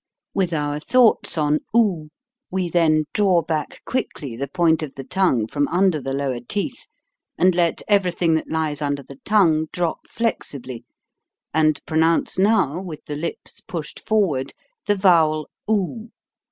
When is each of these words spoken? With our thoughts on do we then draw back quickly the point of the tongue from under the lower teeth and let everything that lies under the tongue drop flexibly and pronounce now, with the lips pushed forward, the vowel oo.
With 0.33 0.51
our 0.51 0.79
thoughts 0.79 1.37
on 1.37 1.59
do 1.75 2.09
we 2.49 2.69
then 2.69 3.05
draw 3.13 3.43
back 3.43 3.83
quickly 3.85 4.35
the 4.35 4.47
point 4.47 4.81
of 4.81 4.95
the 4.95 5.03
tongue 5.03 5.45
from 5.45 5.67
under 5.67 6.01
the 6.01 6.11
lower 6.11 6.39
teeth 6.39 6.87
and 7.37 7.53
let 7.53 7.83
everything 7.87 8.33
that 8.33 8.49
lies 8.49 8.81
under 8.81 9.03
the 9.03 9.19
tongue 9.25 9.67
drop 9.71 10.07
flexibly 10.09 10.85
and 11.53 11.85
pronounce 11.85 12.39
now, 12.39 12.81
with 12.81 13.05
the 13.05 13.15
lips 13.15 13.61
pushed 13.61 13.99
forward, 13.99 14.53
the 14.87 14.95
vowel 14.95 15.47
oo. 15.69 16.09